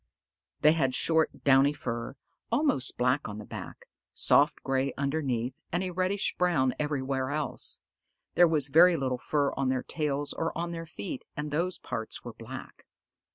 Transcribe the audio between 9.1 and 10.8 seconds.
fur on their tails or on